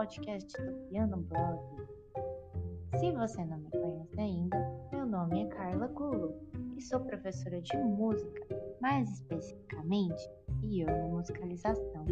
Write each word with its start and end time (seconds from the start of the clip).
podcast 0.00 0.50
do 0.62 0.72
Piano 0.88 1.18
Blog. 1.18 1.60
Se 2.98 3.12
você 3.12 3.44
não 3.44 3.58
me 3.58 3.70
conhece 3.70 4.18
ainda, 4.18 4.56
meu 4.90 5.04
nome 5.04 5.42
é 5.42 5.46
Carla 5.48 5.88
Gulo 5.88 6.34
e 6.74 6.80
sou 6.80 7.00
professora 7.00 7.60
de 7.60 7.76
música, 7.76 8.46
mais 8.80 9.10
especificamente 9.10 10.26
musicalização. 11.10 12.06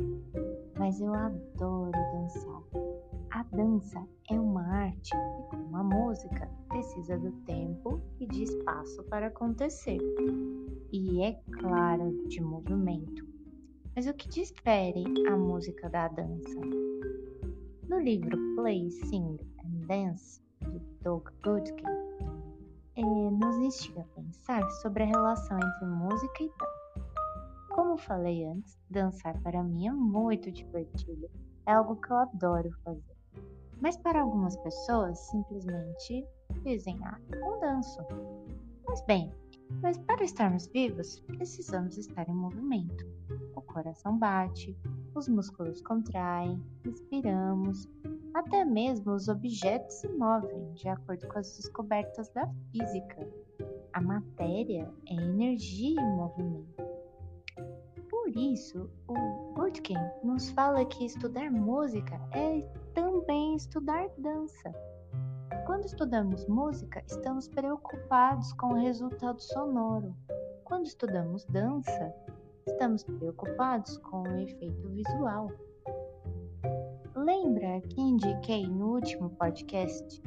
Mas 0.79 1.01
eu 1.01 1.15
adoro 1.15 1.91
dançar. 2.13 2.63
A 3.31 3.43
dança 3.45 4.07
é 4.31 4.39
uma 4.39 4.67
arte 4.67 5.15
e, 5.15 5.51
como 5.51 5.75
a 5.75 5.83
música, 5.83 6.47
precisa 6.69 7.17
do 7.17 7.33
tempo 7.47 8.03
e 8.21 8.27
de 8.27 8.43
espaço 8.43 9.03
para 9.05 9.29
acontecer. 9.29 9.99
E 10.93 11.23
é 11.23 11.41
claro, 11.53 12.23
de 12.29 12.43
movimento. 12.43 13.27
Mas 13.97 14.07
o 14.07 14.13
que 14.13 14.29
difere 14.29 15.05
a 15.27 15.35
música 15.39 15.89
da 15.89 16.07
dança? 16.09 16.61
No 17.89 17.99
livro 17.99 18.37
Play, 18.55 18.91
Sing 18.91 19.39
and 19.65 19.87
Dance, 19.87 20.43
de 20.61 20.79
Doug 21.03 21.27
Goodkin, 21.43 21.87
é, 22.97 23.01
nos 23.03 23.57
instiga 23.57 24.03
a 24.03 24.15
pensar 24.15 24.71
sobre 24.83 25.05
a 25.05 25.07
relação 25.07 25.57
entre 25.57 25.87
música 25.87 26.43
e 26.43 26.49
dança. 26.49 27.09
Como 27.71 27.97
falei 27.97 28.45
antes, 28.45 28.79
dançar 28.91 29.41
para 29.41 29.63
mim 29.63 29.87
é 29.87 29.93
muito 29.93 30.53
divertido, 30.53 31.31
é 31.65 31.73
algo 31.73 31.97
que 31.97 32.11
eu 32.11 32.19
adoro 32.19 32.71
fazer. 32.85 33.17
Mas 33.81 33.97
para 33.97 34.21
algumas 34.21 34.55
pessoas, 34.59 35.19
simplesmente 35.21 36.27
dizem, 36.65 36.99
ah, 37.05 37.19
não 37.41 37.59
danço. 37.59 38.01
Mas 38.87 39.01
bem, 39.07 39.33
mas 39.83 39.99
para 39.99 40.25
estarmos 40.25 40.67
vivos, 40.67 41.21
precisamos 41.21 41.97
estar 41.99 42.29
em 42.29 42.35
movimento 42.35 43.07
coração 43.79 44.19
bate, 44.19 44.77
os 45.15 45.29
músculos 45.29 45.81
contraem, 45.83 46.61
respiramos, 46.85 47.89
até 48.35 48.65
mesmo 48.65 49.13
os 49.13 49.29
objetos 49.29 49.95
se 49.97 50.09
movem 50.09 50.73
de 50.73 50.89
acordo 50.89 51.29
com 51.29 51.39
as 51.39 51.57
descobertas 51.57 52.29
da 52.31 52.49
física. 52.73 53.29
A 53.93 54.01
matéria 54.01 54.93
é 55.09 55.15
energia 55.15 56.01
em 56.01 56.17
movimento. 56.17 56.83
Por 58.11 58.37
isso, 58.37 58.91
o 59.07 59.55
Gutkin 59.55 59.97
nos 60.25 60.51
fala 60.51 60.85
que 60.85 61.05
estudar 61.05 61.51
música 61.51 62.21
é 62.33 62.61
também 62.95 63.55
estudar 63.55 64.09
dança. 64.19 64.75
Quando 65.67 65.85
estudamos 65.87 66.47
música, 66.47 67.03
estamos 67.07 67.49
preocupados 67.49 68.53
com 68.55 68.69
o 68.69 68.81
resultado 68.81 69.41
sonoro. 69.41 70.15
Quando 70.65 70.87
estudamos 70.87 71.45
dança, 71.47 72.15
estamos 72.67 73.05
preocupados 73.05 73.97
com 73.99 74.23
o 74.23 74.39
efeito 74.39 74.89
visual. 74.89 75.51
Lembra 77.15 77.81
que 77.81 78.01
indiquei 78.01 78.67
no 78.67 78.95
último 78.95 79.31
podcast 79.31 80.23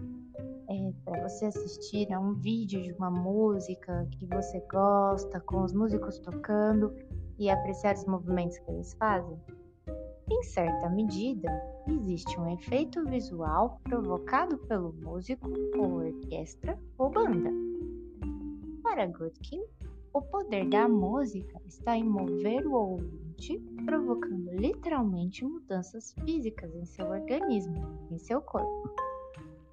é, 0.70 0.94
para 1.06 1.28
você 1.28 1.46
assistir 1.46 2.12
a 2.14 2.20
um 2.20 2.34
vídeo 2.34 2.82
de 2.82 2.92
uma 2.94 3.12
música 3.12 4.08
que 4.12 4.26
você 4.26 4.60
gosta, 4.72 5.40
com 5.42 5.64
os 5.64 5.74
músicos 5.74 6.20
tocando 6.20 6.96
e 7.38 7.50
apreciar 7.50 7.96
os 7.96 8.06
movimentos 8.06 8.58
que 8.60 8.72
eles 8.72 8.94
fazem? 8.94 9.40
Em 10.32 10.44
certa 10.44 10.90
medida, 10.90 11.50
existe 11.86 12.40
um 12.40 12.54
efeito 12.54 13.04
visual 13.04 13.82
provocado 13.84 14.58
pelo 14.60 14.94
músico 14.94 15.52
ou 15.78 16.06
orquestra 16.06 16.80
ou 16.98 17.10
banda. 17.10 17.52
Para 18.82 19.08
Goodkin, 19.08 19.62
o 20.14 20.22
poder 20.22 20.70
da 20.70 20.88
música 20.88 21.60
está 21.66 21.98
em 21.98 22.06
mover 22.06 22.66
o 22.66 22.72
ouvinte, 22.72 23.60
provocando 23.84 24.52
literalmente 24.52 25.44
mudanças 25.44 26.14
físicas 26.24 26.74
em 26.76 26.86
seu 26.86 27.10
organismo, 27.10 28.08
em 28.10 28.18
seu 28.18 28.42
corpo. 28.42 28.90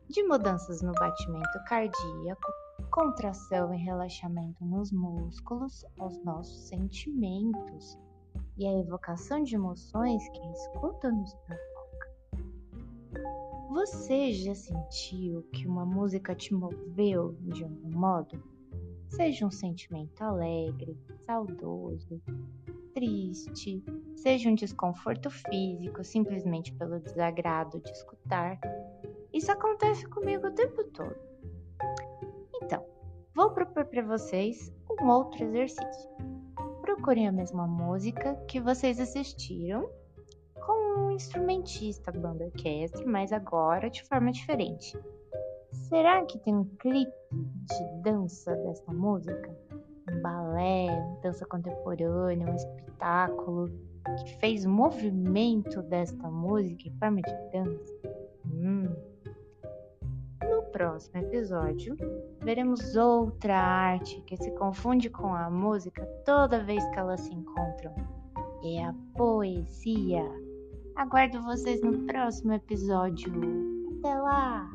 De 0.08 0.24
mudanças 0.24 0.82
no 0.82 0.92
batimento 0.94 1.64
cardíaco, 1.68 2.52
contração 2.90 3.72
e 3.72 3.78
relaxamento 3.78 4.64
nos 4.64 4.90
músculos, 4.90 5.84
aos 6.00 6.20
nossos 6.24 6.66
sentimentos 6.66 7.96
e 8.58 8.66
a 8.66 8.78
evocação 8.78 9.42
de 9.42 9.54
emoções 9.54 10.28
que 10.30 10.40
a 10.40 10.50
escuta 10.50 11.10
nos 11.10 11.34
provoca. 11.34 12.08
Você 13.70 14.32
já 14.32 14.54
sentiu 14.54 15.42
que 15.52 15.66
uma 15.66 15.86
música 15.86 16.34
te 16.34 16.52
moveu 16.52 17.36
de 17.40 17.64
algum 17.64 17.90
modo? 17.90 18.42
seja 19.08 19.46
um 19.46 19.50
sentimento 19.50 20.22
alegre, 20.22 20.96
saudoso, 21.26 22.20
triste, 22.94 23.82
seja 24.16 24.48
um 24.48 24.54
desconforto 24.54 25.30
físico 25.30 26.04
simplesmente 26.04 26.72
pelo 26.74 27.00
desagrado 27.00 27.80
de 27.80 27.90
escutar. 27.90 28.60
Isso 29.32 29.50
acontece 29.50 30.06
comigo 30.06 30.46
o 30.46 30.54
tempo 30.54 30.84
todo. 30.84 31.16
Então, 32.62 32.84
vou 33.34 33.50
propor 33.50 33.84
para 33.86 34.02
vocês 34.02 34.72
um 35.00 35.08
outro 35.08 35.44
exercício. 35.44 36.37
Procurem 36.98 37.28
a 37.28 37.32
mesma 37.32 37.64
música 37.64 38.34
que 38.48 38.60
vocês 38.60 38.98
assistiram 38.98 39.88
com 40.66 41.00
um 41.00 41.10
instrumentista, 41.12 42.10
banda 42.10 42.46
orquestra, 42.46 43.06
mas 43.06 43.32
agora 43.32 43.88
de 43.88 44.02
forma 44.02 44.32
diferente. 44.32 44.98
Será 45.70 46.24
que 46.24 46.36
tem 46.40 46.56
um 46.56 46.64
clipe 46.64 47.12
de 47.32 48.02
dança 48.02 48.52
dessa 48.56 48.92
música? 48.92 49.48
Um 50.10 50.20
balé, 50.20 50.88
dança 51.22 51.46
contemporânea, 51.46 52.50
um 52.50 52.56
espetáculo 52.56 53.70
que 54.18 54.36
fez 54.40 54.66
movimento 54.66 55.80
desta 55.82 56.28
música 56.28 56.88
em 56.88 56.98
forma 56.98 57.22
de 57.22 57.32
dança? 57.52 57.94
Hum. 58.44 58.92
Próximo 60.78 61.22
episódio, 61.22 61.96
veremos 62.40 62.94
outra 62.94 63.56
arte 63.58 64.20
que 64.20 64.36
se 64.36 64.48
confunde 64.52 65.10
com 65.10 65.34
a 65.34 65.50
música 65.50 66.06
toda 66.24 66.62
vez 66.62 66.88
que 66.90 66.98
elas 67.00 67.20
se 67.22 67.34
encontram. 67.34 67.92
É 68.62 68.84
a 68.84 68.94
poesia. 69.16 70.22
Aguardo 70.94 71.42
vocês 71.42 71.82
no 71.82 72.06
próximo 72.06 72.52
episódio. 72.52 73.32
Até 73.98 74.14
lá! 74.20 74.70